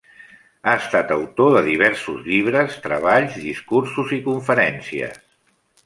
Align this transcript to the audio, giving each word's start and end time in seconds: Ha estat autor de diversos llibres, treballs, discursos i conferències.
Ha 0.67 0.71
estat 0.83 1.13
autor 1.15 1.51
de 1.57 1.61
diversos 1.67 2.25
llibres, 2.31 2.79
treballs, 2.87 3.39
discursos 3.45 4.19
i 4.19 4.23
conferències. 4.31 5.27